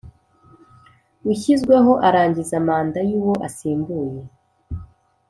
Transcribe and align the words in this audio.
Ushyizweho 1.31 1.91
arangiza 2.07 2.55
manda 2.67 2.99
y 3.09 3.11
uwo 3.19 3.33
asimbuye 3.47 4.21